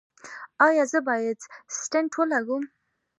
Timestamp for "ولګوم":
2.17-2.63